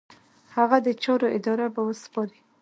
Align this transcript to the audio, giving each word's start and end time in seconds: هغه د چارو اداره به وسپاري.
هغه 0.55 0.77
د 0.85 0.87
چارو 1.03 1.27
اداره 1.37 1.67
به 1.73 1.81
وسپاري. 1.87 2.39